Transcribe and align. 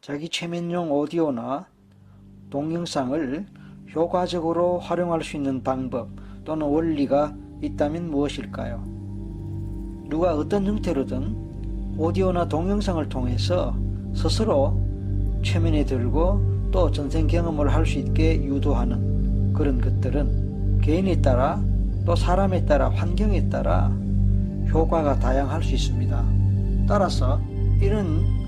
자기 0.00 0.30
최면용 0.30 0.90
오디오나 0.90 1.66
동영상을 2.48 3.46
효과적으로 3.94 4.78
활용할 4.78 5.22
수 5.22 5.36
있는 5.36 5.62
방법 5.62 6.08
또는 6.42 6.66
원리가 6.66 7.34
있다면 7.60 8.10
무엇일까요? 8.10 8.82
누가 10.08 10.34
어떤 10.34 10.64
형태로든 10.64 11.96
오디오나 11.98 12.48
동영상을 12.48 13.06
통해서 13.10 13.76
스스로 14.14 14.80
최면에 15.42 15.84
들고 15.84 16.70
또 16.72 16.90
전생 16.90 17.26
경험을 17.26 17.70
할 17.70 17.84
수 17.84 17.98
있게 17.98 18.42
유도하는 18.42 19.52
그런 19.52 19.78
것들은 19.82 20.80
개인에 20.80 21.20
따라 21.20 21.62
또 22.06 22.16
사람에 22.16 22.64
따라 22.64 22.88
환경에 22.88 23.50
따라 23.50 23.88
효과가 24.72 25.18
다양할 25.18 25.62
수 25.62 25.74
있습니다. 25.74 26.24
따라서 26.88 27.38
이런 27.82 28.39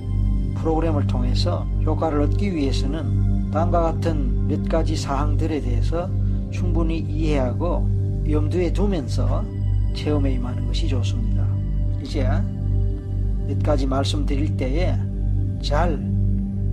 프로그램을 0.55 1.07
통해서 1.07 1.67
효과를 1.85 2.23
얻기 2.23 2.55
위해서는 2.55 3.51
다음과 3.51 3.83
같은 3.83 4.47
몇 4.49 4.69
가지 4.69 4.97
사항들에 4.97 5.61
대해서 5.61 6.09
충분히 6.51 6.99
이해하고 6.99 7.89
염두에 8.29 8.73
두면서 8.73 9.45
체험에 9.95 10.33
임하는 10.33 10.67
것이 10.67 10.89
좋습니다. 10.89 11.47
이제 12.03 12.27
몇 13.47 13.63
가지 13.63 13.87
말씀드릴 13.87 14.57
때에 14.57 14.97
잘 15.61 15.99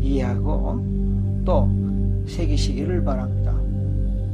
이해하고 0.02 1.44
또 1.45 1.70
새기시기를 2.27 3.03
바랍니다. 3.03 3.53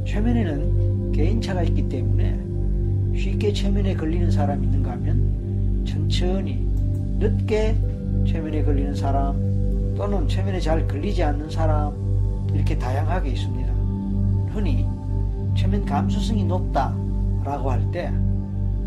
최면에는 0.06 1.12
개인차가 1.12 1.62
있기 1.64 1.88
때문에 1.88 2.38
쉽게 3.18 3.52
최면에 3.52 3.94
걸리는 3.94 4.30
사람이 4.30 4.66
있는가 4.66 4.92
하면 4.92 5.84
천천히 5.86 6.66
늦게 7.18 7.76
최면에 8.26 8.62
걸리는 8.62 8.94
사람 8.94 9.45
또는 9.96 10.28
최면에 10.28 10.60
잘 10.60 10.86
걸리지 10.86 11.22
않는 11.22 11.50
사람 11.50 11.92
이렇게 12.54 12.78
다양하게 12.78 13.30
있습니다. 13.30 13.72
흔히 14.52 14.86
최면 15.54 15.84
감수성이 15.84 16.44
높다라고 16.44 17.70
할 17.70 17.90
때 17.90 18.12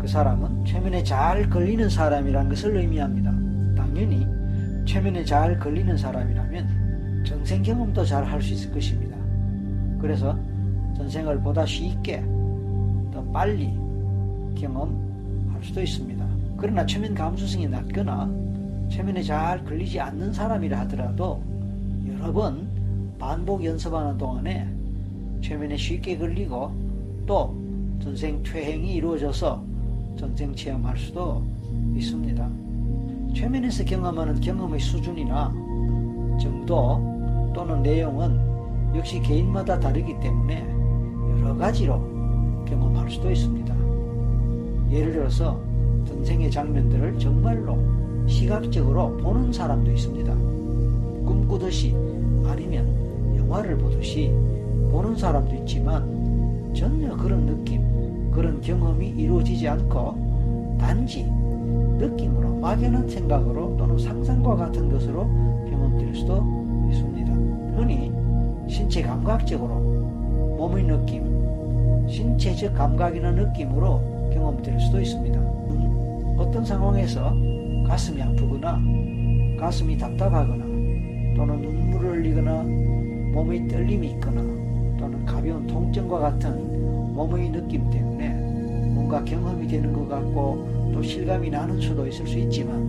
그 0.00 0.08
사람은 0.08 0.64
최면에 0.64 1.04
잘 1.04 1.50
걸리는 1.50 1.90
사람이라는 1.90 2.48
것을 2.48 2.74
의미합니다. 2.74 3.30
당연히 3.76 4.26
최면에 4.86 5.22
잘 5.26 5.58
걸리는 5.58 5.94
사람이라면 5.94 7.24
전생 7.26 7.62
경험도 7.62 8.06
잘 8.06 8.24
할 8.24 8.40
수 8.40 8.54
있을 8.54 8.72
것입니다. 8.72 9.14
그래서 10.00 10.34
전생을 10.96 11.40
보다 11.40 11.66
쉽게 11.66 12.24
더 13.12 13.22
빨리 13.30 13.74
경험할 14.58 15.62
수도 15.62 15.82
있습니다. 15.82 16.24
그러나 16.56 16.86
최면 16.86 17.14
감수성이 17.14 17.68
낮거나 17.68 18.30
최면에 18.90 19.22
잘 19.22 19.64
걸리지 19.64 19.98
않는 20.00 20.32
사람이라 20.32 20.80
하더라도 20.80 21.42
여러 22.06 22.32
번 22.32 22.68
반복 23.18 23.64
연습하는 23.64 24.18
동안에 24.18 24.68
최면에 25.40 25.76
쉽게 25.76 26.18
걸리고 26.18 26.70
또 27.26 27.56
전생 28.02 28.42
퇴행이 28.42 28.94
이루어져서 28.94 29.64
전생 30.18 30.54
체험할 30.54 30.98
수도 30.98 31.42
있습니다. 31.94 32.50
최면에서 33.34 33.84
경험하는 33.84 34.40
경험의 34.40 34.80
수준이나 34.80 35.52
정도 36.40 37.52
또는 37.54 37.82
내용은 37.82 38.38
역시 38.94 39.20
개인마다 39.20 39.78
다르기 39.78 40.18
때문에 40.20 40.66
여러 41.40 41.56
가지로 41.56 42.00
경험할 42.66 43.08
수도 43.08 43.30
있습니다. 43.30 43.74
예를 44.90 45.12
들어서 45.12 45.60
전생의 46.06 46.50
장면들을 46.50 47.18
정말로 47.18 47.78
시각적으로 48.26 49.16
보는 49.18 49.52
사람도 49.52 49.90
있습니다. 49.90 50.32
꿈꾸듯이 51.24 51.94
아니면 52.46 52.86
영화를 53.36 53.76
보듯이 53.78 54.32
보는 54.90 55.16
사람도 55.16 55.54
있지만 55.56 56.72
전혀 56.74 57.16
그런 57.16 57.46
느낌, 57.46 58.30
그런 58.30 58.60
경험이 58.60 59.08
이루어지지 59.10 59.68
않고 59.68 60.76
단지 60.78 61.24
느낌으로 61.98 62.56
막연한 62.56 63.08
생각으로 63.08 63.76
또는 63.76 63.98
상상과 63.98 64.56
같은 64.56 64.90
것으로 64.90 65.24
경험될 65.68 66.14
수도 66.14 66.42
있습니다. 66.90 67.32
흔히 67.76 68.12
신체 68.68 69.02
감각적으로 69.02 69.74
몸의 70.56 70.84
느낌, 70.84 72.08
신체적 72.08 72.74
감각이나 72.74 73.32
느낌으로 73.32 74.30
경험될 74.32 74.80
수도 74.80 75.00
있습니다. 75.00 75.40
어떤 76.36 76.64
상황에서 76.64 77.34
가슴이 77.90 78.22
아프거나 78.22 78.80
가슴이 79.58 79.98
답답하거나 79.98 80.64
또는 81.34 81.60
눈물을 81.60 82.18
흘리거나 82.18 82.62
몸의 83.32 83.66
떨림이 83.66 84.12
있거나 84.12 84.42
또는 84.96 85.24
가벼운 85.26 85.66
통증과 85.66 86.20
같은 86.20 87.14
몸의 87.14 87.50
느낌 87.50 87.90
때문에 87.90 88.28
뭔가 88.94 89.24
경험이 89.24 89.66
되는 89.66 89.92
것 89.92 90.08
같고 90.08 90.92
또 90.94 91.02
실감이 91.02 91.50
나는 91.50 91.80
수도 91.80 92.06
있을 92.06 92.24
수 92.28 92.38
있지만 92.38 92.80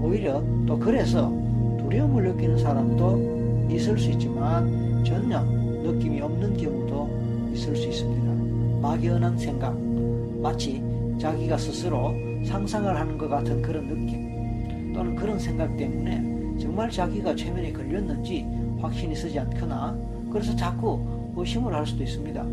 오히려 0.00 0.42
또 0.66 0.78
그래서 0.78 1.30
두려움을 1.78 2.32
느끼는 2.32 2.56
사람도 2.56 3.68
있을 3.70 3.98
수 3.98 4.10
있지만 4.12 5.04
전혀 5.04 5.42
느낌이 5.42 6.18
없는 6.22 6.56
경우도 6.56 7.50
있을 7.52 7.76
수 7.76 7.86
있습니다. 7.86 8.80
막연한 8.80 9.36
생각, 9.36 9.78
마치 10.40 10.82
자기가 11.18 11.58
스스로 11.58 12.27
상상을 12.44 12.96
하는 12.96 13.18
것 13.18 13.28
같은 13.28 13.62
그런 13.62 13.86
느낌 13.88 14.92
또는 14.92 15.14
그런 15.14 15.38
생각 15.38 15.76
때문에 15.76 16.58
정말 16.58 16.90
자기가 16.90 17.34
최면에 17.34 17.72
걸렸는지 17.72 18.46
확신이 18.80 19.14
서지 19.14 19.38
않거나 19.38 19.96
그래서 20.32 20.54
자꾸 20.56 21.00
의심을 21.36 21.72
할 21.74 21.86
수도 21.86 22.02
있습니다. 22.02 22.44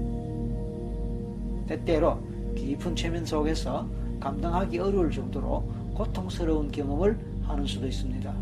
때때로 1.68 2.20
깊은 2.56 2.96
최면 2.96 3.26
속에서 3.26 3.88
감당하기 4.20 4.80
어려울 4.80 5.12
정도로 5.12 5.64
고통스러운 5.94 6.72
경험을 6.72 7.18
하는 7.44 7.66
수도 7.66 7.88
있습니다. 7.88 8.34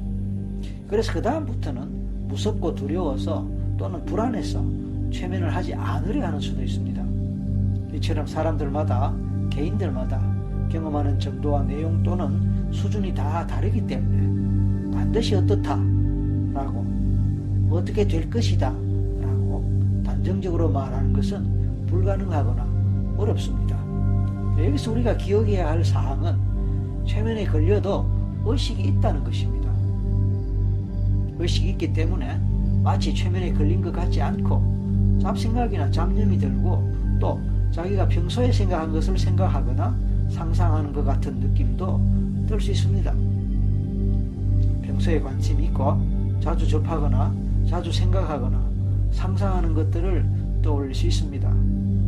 그래서 0.87 1.13
그 1.13 1.21
다음부터는 1.21 2.27
무섭고 2.27 2.75
두려워서 2.75 3.47
또는 3.77 4.03
불안해서 4.05 4.63
최면을 5.11 5.53
하지 5.53 5.73
않으려 5.73 6.27
하는 6.27 6.39
수도 6.39 6.61
있습니다. 6.63 7.03
이처럼 7.95 8.25
사람들마다 8.25 9.15
개인들마다 9.49 10.21
경험하는 10.69 11.19
정도와 11.19 11.63
내용 11.63 12.01
또는 12.03 12.71
수준이 12.71 13.13
다 13.13 13.45
다르기 13.45 13.85
때문에 13.85 14.93
반드시 14.93 15.35
어떻다 15.35 15.75
라고 16.53 16.85
어떻게 17.69 18.07
될 18.07 18.29
것이다 18.29 18.69
라고 18.69 20.01
단정적으로 20.05 20.69
말하는 20.69 21.13
것은 21.13 21.85
불가능하거나 21.87 23.15
어렵습니다. 23.17 23.77
여기서 24.57 24.91
우리가 24.91 25.17
기억해야 25.17 25.69
할 25.69 25.83
사항은 25.83 26.35
최면에 27.05 27.45
걸려도 27.45 28.05
의식이 28.45 28.83
있다는 28.83 29.23
것입니다. 29.23 29.71
의식이 31.39 31.69
있기 31.71 31.93
때문에 31.93 32.39
마치 32.83 33.13
최면에 33.13 33.53
걸린 33.53 33.81
것 33.81 33.91
같지 33.91 34.21
않고 34.21 35.19
잡생각이나 35.21 35.89
잡념이 35.89 36.37
들고 36.37 36.91
또 37.19 37.39
자기가 37.71 38.07
평소에 38.07 38.51
생각한 38.51 38.91
것을 38.91 39.17
생각하거나 39.17 39.97
상상하는 40.33 40.91
것 40.91 41.03
같은 41.05 41.39
느낌도 41.39 42.45
들 42.47 42.59
수 42.59 42.71
있습니다. 42.71 43.13
평소에 44.83 45.19
관심이 45.19 45.65
있고 45.65 45.97
자주 46.39 46.67
접하거나 46.67 47.33
자주 47.67 47.91
생각하거나 47.91 48.61
상상하는 49.11 49.73
것들을 49.73 50.25
떠올릴 50.61 50.93
수 50.93 51.07
있습니다. 51.07 51.53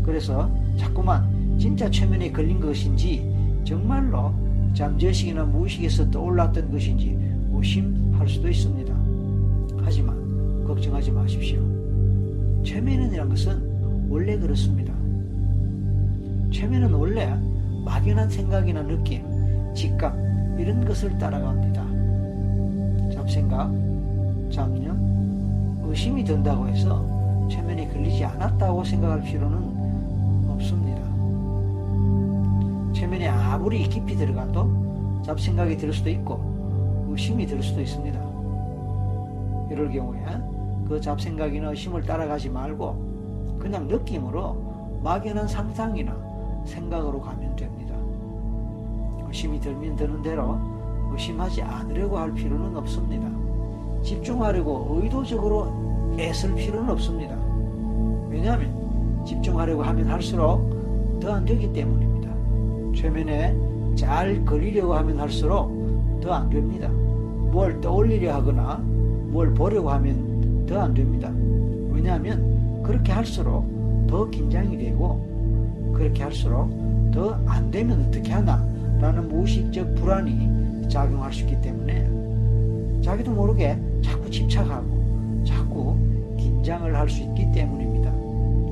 그래서 0.03 0.49
자꾸만 0.77 1.57
진짜 1.57 1.89
최면에 1.89 2.31
걸린 2.31 2.59
것인지 2.59 3.25
정말로 3.63 4.33
잠재의식이나 4.73 5.45
무의식에서 5.45 6.11
떠올랐던 6.11 6.69
것인지 6.71 7.17
의심할 7.53 8.27
수도 8.27 8.49
있습니다. 8.49 8.93
하지만 9.83 10.65
걱정하지 10.65 11.11
마십시오. 11.11 11.59
최면이라는 12.63 13.29
것은 13.29 14.07
원래 14.09 14.37
그렇습니다. 14.37 14.93
최면은 16.51 16.93
원래 16.93 17.33
막연한 17.85 18.29
생각이나 18.29 18.81
느낌, 18.81 19.23
직감 19.75 20.57
이런 20.59 20.83
것을 20.83 21.17
따라갑니다. 21.19 21.85
잡생각, 23.13 23.71
잡념, 24.51 25.79
의심이 25.83 26.23
든다고 26.23 26.67
해서 26.67 27.47
최면에 27.49 27.87
걸리지 27.87 28.25
않았다고 28.25 28.83
생각할 28.83 29.21
필요는 29.21 30.49
없습니다. 30.49 31.01
최면에 32.93 33.27
아무리 33.27 33.83
깊이 33.87 34.15
들어가도 34.15 35.21
잡생각이 35.23 35.77
들 35.77 35.93
수도 35.93 36.09
있고 36.09 37.05
의심이 37.09 37.45
들 37.45 37.61
수도 37.61 37.81
있습니다. 37.81 38.19
이럴 39.69 39.91
경우에 39.91 40.21
그 40.87 40.99
잡생각이나 40.99 41.69
의심을 41.69 42.03
따라가지 42.03 42.49
말고 42.49 43.57
그냥 43.59 43.87
느낌으로 43.87 44.99
막연한 45.03 45.47
상상이나 45.47 46.15
생각으로 46.65 47.21
가면 47.21 47.55
됩니다. 47.55 47.74
의심이 49.35 49.59
들면 49.59 49.97
드는 49.97 50.21
대로 50.21 50.57
의심하지 51.11 51.61
않으려고 51.61 52.17
할 52.17 52.33
필요는 52.33 52.73
없습니다. 52.77 53.27
집중하려고 54.01 55.01
의도적으로 55.01 56.15
애쓸 56.17 56.55
필요는 56.55 56.89
없습니다. 56.91 57.35
왜냐하면 58.29 59.25
집중하려고 59.25 59.83
하면 59.83 60.07
할수록 60.07 61.19
더 61.19 61.33
안 61.33 61.43
되기 61.43 61.71
때문입니다. 61.73 62.29
최면에 62.95 63.53
잘 63.97 64.43
그리려고 64.45 64.93
하면 64.95 65.19
할수록 65.19 66.21
더 66.21 66.31
안 66.31 66.49
됩니다. 66.49 66.87
뭘 66.87 67.81
떠올리려 67.81 68.35
하거나 68.35 68.77
뭘 68.77 69.53
보려고 69.53 69.89
하면 69.89 70.65
더 70.65 70.79
안 70.79 70.93
됩니다. 70.93 71.29
왜냐하면 71.91 72.81
그렇게 72.83 73.11
할수록 73.11 73.65
더 74.07 74.29
긴장이 74.29 74.77
되고 74.77 75.91
그렇게 75.93 76.23
할수록 76.23 76.69
더 77.13 77.37
안 77.47 77.69
되면 77.69 78.05
어떻게 78.07 78.31
하나 78.31 78.74
라는 78.99 79.27
무의식적 79.27 79.95
불안이 79.95 80.87
작용할 80.89 81.31
수 81.33 81.41
있기 81.41 81.61
때문에 81.61 83.01
자기도 83.01 83.31
모르게 83.31 83.77
자꾸 84.01 84.29
집착하고 84.29 85.43
자꾸 85.45 85.97
긴장을 86.37 86.95
할 86.95 87.07
수 87.09 87.21
있기 87.23 87.51
때문입니다. 87.51 88.11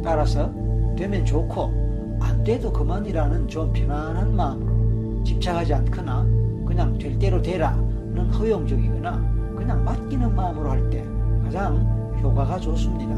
따라서 0.04 0.52
되면 0.96 1.26
좋고 1.26 2.18
안 2.20 2.44
돼도 2.44 2.72
그만이라는 2.72 3.48
좀 3.48 3.72
편안한 3.74 4.36
마음으로 4.36 5.24
집착하지 5.24 5.74
않거나 5.74 6.26
그냥 6.66 6.98
될 6.98 7.18
대로 7.20 7.42
되라는 7.42 8.30
허용적이거나 8.32 9.34
그냥 9.56 9.84
맡기는 9.84 10.36
마음으로 10.36 10.70
할 10.70 10.90
때 10.90 11.04
가장 11.44 11.86
효과가 12.22 12.60
좋습니다. 12.60 13.14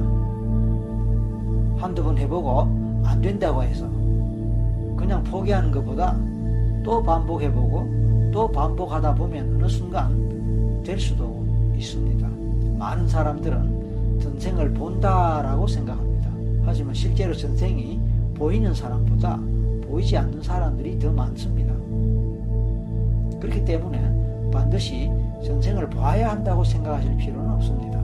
한두 1.78 2.04
번 2.04 2.18
해보고 2.18 2.62
안 3.06 3.22
된다고 3.22 3.64
해서 3.64 3.88
그냥 4.98 5.24
포기하는 5.24 5.72
것보다 5.72 6.18
또 6.86 7.02
반복해보고 7.02 8.30
또 8.32 8.48
반복하다 8.52 9.16
보면 9.16 9.56
어느 9.56 9.68
순간 9.68 10.84
될 10.84 11.00
수도 11.00 11.44
있습니다. 11.76 12.30
많은 12.78 13.08
사람들은 13.08 14.20
전생을 14.22 14.72
본다라고 14.76 15.66
생각합니다. 15.66 16.30
하지만 16.64 16.94
실제로 16.94 17.34
전생이 17.34 18.00
보이는 18.36 18.72
사람보다 18.72 19.40
보이지 19.88 20.16
않는 20.16 20.44
사람들이 20.44 21.00
더 21.00 21.12
많습니다. 21.12 21.74
그렇기 23.40 23.66
때문에 23.66 24.52
반드시 24.52 25.10
전생을 25.44 25.90
봐야 25.90 26.30
한다고 26.30 26.64
생각하실 26.64 27.18
필요는 27.18 27.50
없습니다. 27.54 28.00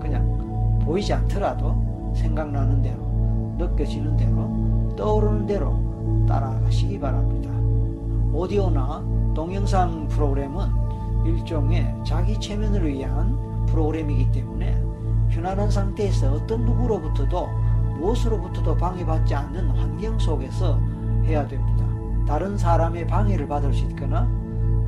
그냥 0.00 0.78
보이지 0.84 1.14
않더라도 1.14 2.12
생각나는 2.14 2.82
대로, 2.82 3.56
느껴지는 3.56 4.18
대로, 4.18 4.94
떠오르는 4.96 5.46
대로 5.46 6.26
따라가시기 6.28 7.00
바랍니다. 7.00 7.55
오디오나 8.36 9.02
동영상 9.34 10.06
프로그램은 10.08 10.68
일종의 11.24 11.94
자기 12.04 12.38
체면을 12.38 12.86
위한 12.86 13.34
프로그램이기 13.64 14.30
때문에 14.30 14.78
편안한 15.30 15.70
상태에서 15.70 16.34
어떤 16.34 16.66
누구로부터도 16.66 17.48
무엇으로부터도 17.98 18.76
방해받지 18.76 19.34
않는 19.34 19.70
환경 19.70 20.18
속에서 20.18 20.78
해야 21.24 21.48
됩니다. 21.48 21.86
다른 22.28 22.58
사람의 22.58 23.06
방해를 23.06 23.48
받을 23.48 23.72
수 23.72 23.86
있거나 23.86 24.28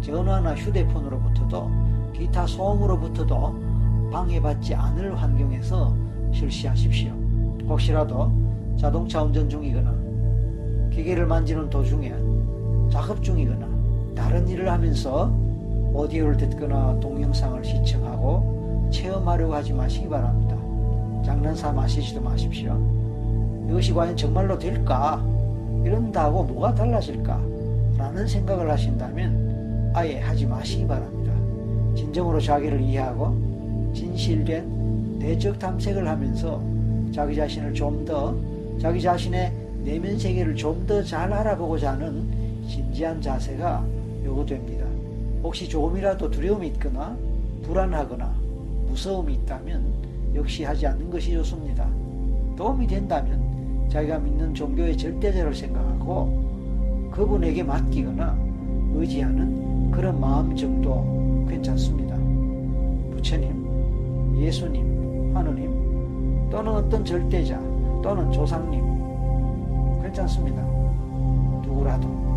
전화나 0.02 0.54
휴대폰으로부터도 0.54 1.70
기타 2.12 2.46
소음으로부터도 2.46 4.10
방해받지 4.12 4.74
않을 4.74 5.16
환경에서 5.16 5.96
실시하십시오. 6.32 7.12
혹시라도 7.66 8.30
자동차 8.76 9.22
운전 9.22 9.48
중이거나 9.48 9.94
기계를 10.90 11.26
만지는 11.26 11.70
도중에 11.70 12.27
작업 12.90 13.22
중이거나 13.22 13.66
다른 14.14 14.48
일을 14.48 14.70
하면서 14.70 15.32
오디오를 15.92 16.36
듣거나 16.36 16.98
동영상을 17.00 17.64
시청하고 17.64 18.88
체험하려고 18.92 19.54
하지 19.54 19.72
마시기 19.72 20.08
바랍니다. 20.08 20.56
장난삼아 21.24 21.82
하시지도 21.82 22.20
마십시오. 22.20 22.78
이것이 23.68 23.92
과연 23.92 24.16
정말로 24.16 24.58
될까? 24.58 25.22
이런다고 25.84 26.44
뭐가 26.44 26.74
달라질까? 26.74 27.40
라는 27.98 28.26
생각을 28.26 28.70
하신다면 28.70 29.92
아예 29.94 30.20
하지 30.20 30.46
마시기 30.46 30.86
바랍니다. 30.86 31.32
진정으로 31.96 32.40
자기를 32.40 32.80
이해하고 32.80 33.92
진실된 33.94 35.18
내적 35.18 35.58
탐색을 35.58 36.06
하면서 36.06 36.62
자기 37.12 37.34
자신을 37.34 37.74
좀 37.74 38.04
더 38.04 38.34
자기 38.80 39.00
자신의 39.02 39.52
내면 39.84 40.18
세계를 40.18 40.54
좀 40.54 40.86
더 40.86 41.02
잘 41.02 41.32
알아보고자 41.32 41.92
하는 41.92 42.28
진지한 42.68 43.20
자세가 43.20 43.84
요구됩니다. 44.24 44.84
혹시 45.42 45.68
조금이라도 45.68 46.30
두려움이 46.30 46.68
있거나 46.68 47.16
불안하거나 47.62 48.34
무서움이 48.88 49.34
있다면 49.34 49.82
역시 50.34 50.64
하지 50.64 50.86
않는 50.86 51.10
것이 51.10 51.32
좋습니다. 51.32 51.88
도움이 52.56 52.86
된다면 52.86 53.88
자기가 53.88 54.18
믿는 54.18 54.54
종교의 54.54 54.96
절대자를 54.96 55.54
생각하고 55.54 57.10
그분에게 57.10 57.62
맡기거나 57.62 58.36
의지하는 58.94 59.90
그런 59.90 60.20
마음 60.20 60.54
정도 60.54 61.46
괜찮습니다. 61.48 62.16
부처님, 63.14 64.36
예수님, 64.38 65.34
하느님 65.34 66.50
또는 66.50 66.72
어떤 66.72 67.04
절대자 67.04 67.58
또는 68.02 68.30
조상님 68.30 68.82
괜찮습니다. 70.02 70.62
누구라도 71.62 72.27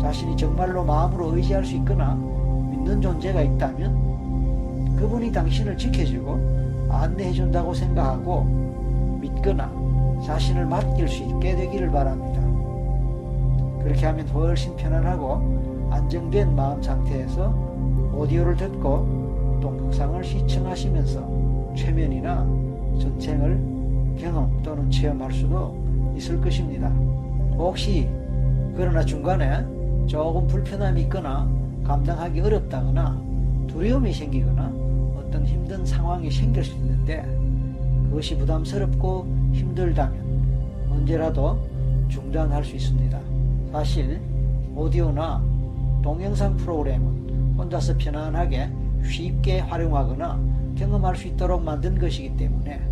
자신이 0.00 0.36
정말로 0.36 0.84
마음으로 0.84 1.36
의지할 1.36 1.64
수 1.64 1.74
있거나 1.76 2.14
믿는 2.14 3.00
존재가 3.00 3.42
있다면 3.42 4.96
그분이 4.96 5.32
당신을 5.32 5.76
지켜주고 5.76 6.88
안내해 6.90 7.32
준다고 7.32 7.72
생각하고 7.74 8.44
믿거나 9.20 9.70
자신을 10.24 10.66
맡길 10.66 11.08
수 11.08 11.22
있게 11.22 11.54
되기를 11.56 11.90
바랍니다. 11.90 12.40
그렇게 13.82 14.06
하면 14.06 14.26
훨씬 14.28 14.76
편안하고 14.76 15.88
안정된 15.90 16.54
마음 16.54 16.82
상태에서 16.82 17.48
오디오를 18.14 18.56
듣고 18.56 19.58
동영상을 19.62 20.22
시청하시면서 20.22 21.74
최면이나 21.76 22.44
전쟁을 23.00 23.58
경험 24.18 24.60
또는 24.62 24.90
체험할 24.90 25.32
수도 25.32 25.76
있을 26.16 26.40
것입니다. 26.40 26.88
혹시 27.56 28.08
그러나 28.76 29.04
중간에 29.04 29.64
조금 30.10 30.44
불편함이 30.48 31.02
있거나 31.02 31.48
감당하기 31.84 32.40
어렵다거나 32.40 33.16
두려움이 33.68 34.12
생기거나 34.12 34.64
어떤 35.16 35.46
힘든 35.46 35.86
상황이 35.86 36.28
생길 36.28 36.64
수 36.64 36.74
있는데 36.74 37.22
그것이 38.08 38.36
부담스럽고 38.36 39.24
힘들다면 39.52 40.88
언제라도 40.90 41.64
중단할 42.08 42.64
수 42.64 42.74
있습니다. 42.74 43.20
사실 43.70 44.20
오디오나 44.74 45.44
동영상 46.02 46.56
프로그램은 46.56 47.54
혼자서 47.56 47.96
편안하게 47.96 48.68
쉽게 49.04 49.60
활용하거나 49.60 50.40
경험할 50.76 51.14
수 51.14 51.28
있도록 51.28 51.62
만든 51.62 51.96
것이기 51.96 52.36
때문에 52.36 52.82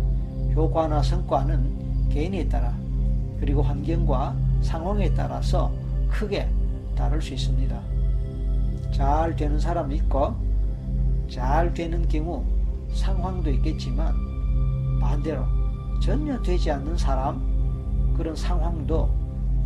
효과나 0.55 1.03
성과는 1.03 2.07
개인에 2.07 2.47
따라 2.47 2.73
그리고 3.41 3.61
환경과 3.61 4.37
상황에 4.61 5.13
따라서 5.13 5.69
크게 6.07 6.47
다를 6.99 7.21
수 7.21 7.33
있습니다. 7.33 7.81
잘 8.91 9.33
되는 9.33 9.57
사람도 9.57 9.95
있고 9.95 10.35
잘 11.29 11.73
되는 11.73 12.05
경우 12.09 12.43
상황도 12.93 13.49
있겠지만 13.51 14.13
반대로 14.99 15.45
전혀 16.03 16.41
되지 16.41 16.71
않는 16.71 16.97
사람 16.97 18.13
그런 18.17 18.35
상황도 18.35 19.09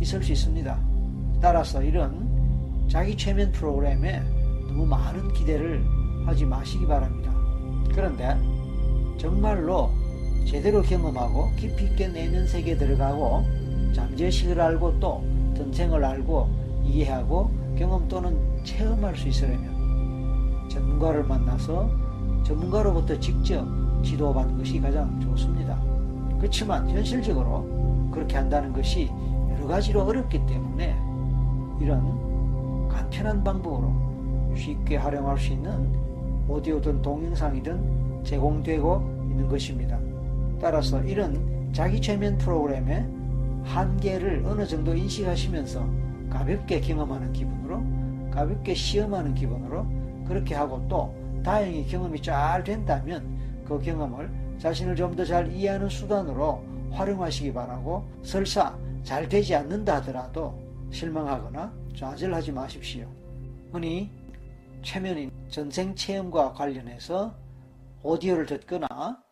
있을 0.00 0.22
수 0.22 0.30
있습니다. 0.30 0.78
따라서 1.40 1.82
이런 1.82 2.86
자기 2.88 3.16
최면 3.16 3.50
프로그램에 3.50 4.20
너무 4.68 4.86
많은 4.86 5.32
기대를 5.32 5.84
하지 6.24 6.44
마시기 6.44 6.86
바랍니다. 6.86 7.32
그런데 7.92 8.38
정말로 9.18 9.90
제대로 10.46 10.82
경험하고 10.82 11.50
깊이 11.56 11.86
있게 11.86 12.08
내면 12.08 12.46
세계에 12.46 12.76
들어가고 12.76 13.44
잠재식을 13.92 14.60
알고 14.60 15.00
또 15.00 15.24
전생을 15.56 16.04
알고 16.04 16.63
이해하고 16.84 17.50
경험 17.76 18.06
또는 18.08 18.38
체험할 18.62 19.16
수 19.16 19.28
있으려면 19.28 20.68
전문가를 20.68 21.24
만나서 21.24 21.90
전문가로부터 22.44 23.18
직접 23.18 23.66
지도받는 24.02 24.58
것이 24.58 24.80
가장 24.80 25.18
좋습니다. 25.20 25.80
그렇지만 26.38 26.88
현실적으로 26.88 28.08
그렇게 28.12 28.36
한다는 28.36 28.72
것이 28.72 29.10
여러 29.50 29.66
가지로 29.66 30.02
어렵기 30.02 30.44
때문에 30.46 30.94
이런 31.80 32.88
간편한 32.88 33.42
방법으로 33.42 34.54
쉽게 34.54 34.96
활용할 34.96 35.38
수 35.38 35.52
있는 35.52 35.92
오디오든 36.46 37.02
동영상이든 37.02 38.22
제공되고 38.24 39.26
있는 39.30 39.48
것입니다. 39.48 39.98
따라서 40.60 41.02
이런 41.02 41.72
자기 41.72 42.00
최면 42.00 42.38
프로그램의 42.38 43.06
한계를 43.64 44.44
어느 44.46 44.66
정도 44.66 44.94
인식하시면서 44.94 45.84
가볍게 46.34 46.80
경험하는 46.80 47.32
기분으로 47.32 47.80
가볍게 48.32 48.74
시험하는 48.74 49.34
기분으로 49.34 49.86
그렇게 50.26 50.56
하고 50.56 50.84
또 50.88 51.14
다행히 51.44 51.86
경험이 51.86 52.20
잘 52.20 52.64
된다면 52.64 53.24
그 53.64 53.80
경험을 53.80 54.28
자신을 54.58 54.96
좀 54.96 55.14
더 55.14 55.24
잘 55.24 55.50
이해하는 55.52 55.88
수단으로 55.88 56.64
활용하시기 56.90 57.52
바라고 57.52 58.04
설사 58.24 58.76
잘 59.04 59.28
되지 59.28 59.54
않는다 59.54 59.96
하더라도 59.96 60.58
실망하거나 60.90 61.72
좌절하지 61.96 62.50
마십시오. 62.50 63.06
흔히 63.70 64.10
최면인 64.82 65.30
전생 65.48 65.94
체험과 65.94 66.52
관련해서 66.52 67.32
오디오를 68.02 68.46
듣거나 68.46 69.22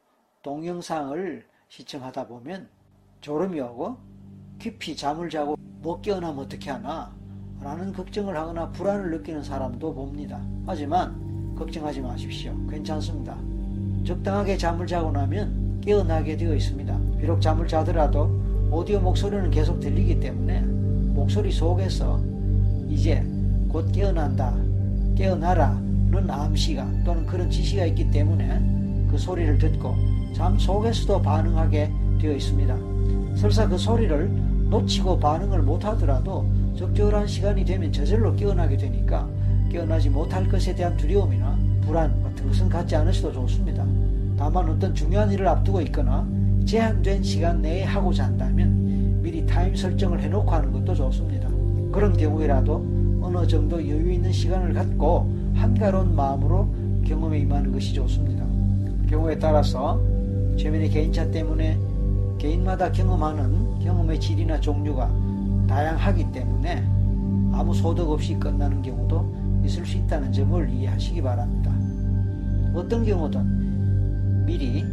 동영상을 0.43 1.45
시청하다 1.69 2.29
보면 2.29 2.69
졸음이 3.21 3.61
오고 3.61 3.97
깊이 4.63 4.95
잠을 4.95 5.29
자고 5.29 5.57
못 5.83 6.03
깨어나면 6.03 6.45
어떻게 6.45 6.71
하나 6.71 7.11
라는 7.61 7.93
걱정을 7.93 8.37
하거나 8.37 8.71
불안을 8.71 9.11
느끼는 9.11 9.43
사람도 9.43 9.93
봅니다. 9.93 10.41
하지만 10.65 11.57
걱정하지 11.59 12.01
마십시오. 12.01 12.55
괜찮습니다. 12.71 13.37
적당하게 14.05 14.57
잠을 14.57 14.87
자고 14.87 15.11
나면 15.11 15.81
깨어나게 15.81 16.37
되어 16.37 16.55
있습니다. 16.55 16.97
비록 17.19 17.41
잠을 17.41 17.67
자더라도 17.67 18.41
오디오 18.71 19.01
목소리는 19.01 19.51
계속 19.51 19.81
들리기 19.81 20.21
때문에 20.21 20.61
목소리 20.61 21.51
속에서 21.51 22.21
이제 22.89 23.21
곧 23.69 23.91
깨어난다, 23.91 24.55
깨어나라는 25.17 26.31
암시가 26.31 27.03
또는 27.05 27.27
그런 27.27 27.51
지시가 27.51 27.87
있기 27.87 28.13
때문에 28.13 29.09
그 29.11 29.19
소리를 29.19 29.59
듣고 29.59 29.97
잠 30.37 30.57
속에서도 30.57 31.21
반응하게 31.21 31.93
되어 32.21 32.33
있습니다. 32.33 32.93
설사 33.35 33.67
그 33.67 33.77
소리를 33.77 34.52
놓치고 34.73 35.19
반응을 35.19 35.61
못하더라도 35.61 36.47
적절한 36.77 37.27
시간이 37.27 37.63
되면 37.63 37.93
저절로 37.93 38.35
깨어나게 38.35 38.79
되니까 38.79 39.29
깨어나지 39.71 40.09
못할 40.09 40.49
것에 40.49 40.75
대한 40.75 40.97
두려움이나 40.97 41.59
불안 41.83 42.23
같은 42.23 42.47
것은 42.47 42.71
갖지 42.71 42.97
않으셔도 42.97 43.33
좋습니다. 43.35 43.85
다만 44.39 44.69
어떤 44.71 44.95
중요한 44.95 45.31
일을 45.31 45.47
앞두고 45.47 45.83
있거나 45.83 46.27
제한된 46.65 47.23
시간 47.23 47.61
내에 47.61 47.83
하고자 47.85 48.25
한다면 48.25 49.21
미리 49.21 49.45
타임 49.45 49.77
설정을 49.77 50.21
해놓고 50.21 50.51
하는 50.51 50.73
것도 50.73 50.95
좋습니다. 50.95 51.49
그런 51.93 52.17
경우에라도 52.17 52.77
어느 53.21 53.47
정도 53.47 53.77
여유 53.77 54.11
있는 54.11 54.33
시간을 54.33 54.73
갖고 54.73 55.31
한가로운 55.55 56.17
마음으로 56.17 56.67
경험에 57.05 57.41
임하는 57.41 57.73
것이 57.73 57.93
좋습니다. 57.93 58.43
경우에 59.07 59.39
따라서 59.39 60.01
최면의 60.57 60.89
개인차 60.89 61.31
때문에 61.31 61.79
개인마다 62.39 62.91
경험하는 62.91 63.72
경험의 63.83 64.21
질이나 64.21 64.61
종류가 64.61 65.11
다양하기 65.67 66.33
때문에 66.33 66.85
아무 67.53 67.75
소득 67.75 68.11
없이 68.11 68.35
끝나는 68.35 68.83
경우도 68.83 69.63
있을 69.65 69.85
수 69.85 69.97
있다는 69.97 70.33
점을 70.33 70.69
이해하시기 70.69 71.23
바랍니다. 71.23 71.73
어떤 72.75 73.05
경우든 73.05 74.45
미리 74.47 74.85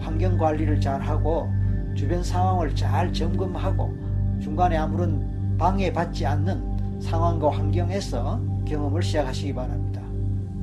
환경 0.00 0.36
관리를 0.36 0.80
잘 0.80 1.00
하고 1.00 1.48
주변 1.94 2.22
상황을 2.22 2.74
잘 2.74 3.12
점검하고 3.12 3.94
중간에 4.40 4.76
아무런 4.76 5.56
방해받지 5.58 6.26
않는 6.26 7.00
상황과 7.00 7.50
환경에서 7.50 8.40
경험을 8.66 9.02
시작하시기 9.02 9.54
바랍니다. 9.54 10.02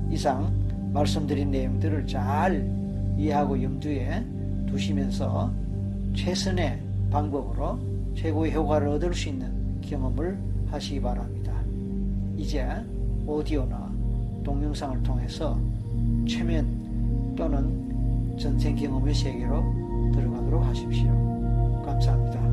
이상 0.09 0.51
말씀드린 0.93 1.49
내용들을 1.51 2.05
잘 2.05 2.69
이해하고 3.17 3.61
염두에 3.61 4.23
두시면서 4.67 5.51
최선의 6.15 6.79
방법으로 7.13 7.77
최고의 8.15 8.53
효과를 8.53 8.87
얻을 8.87 9.13
수 9.13 9.29
있는 9.29 9.79
경험을 9.81 10.35
하시기 10.71 10.99
바랍니다. 10.99 11.53
이제 12.35 12.67
오디오나 13.27 13.91
동영상을 14.43 15.03
통해서 15.03 15.59
최면 16.27 17.35
또는 17.35 18.35
전생 18.39 18.75
경험의 18.75 19.13
세계로 19.13 19.63
들어가도록 20.11 20.63
하십시오. 20.65 21.11
감사합니다. 21.85 22.52